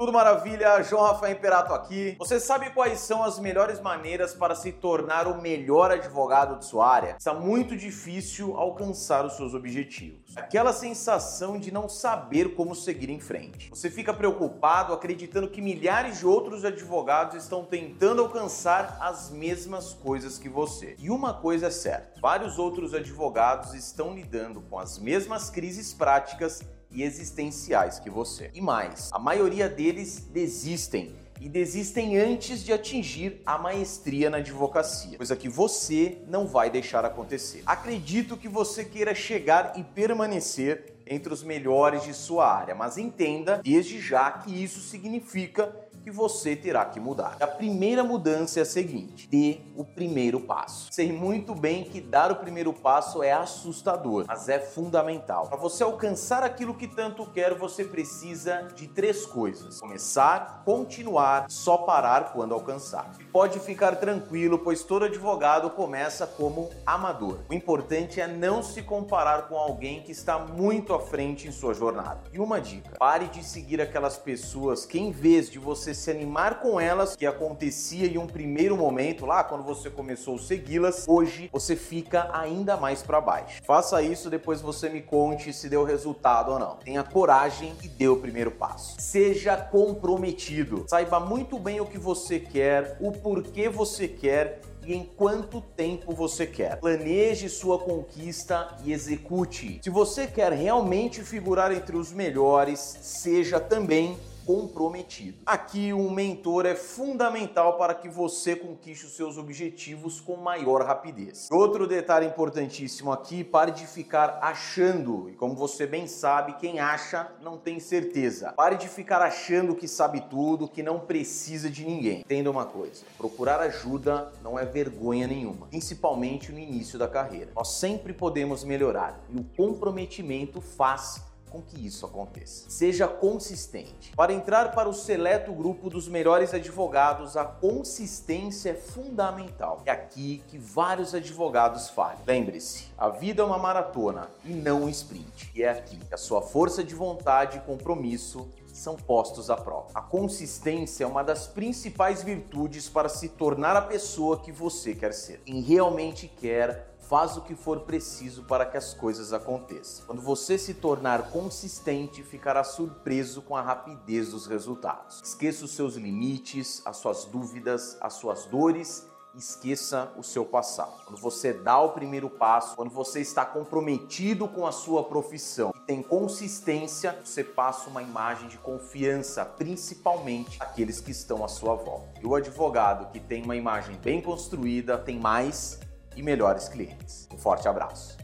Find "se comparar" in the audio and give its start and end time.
68.62-69.48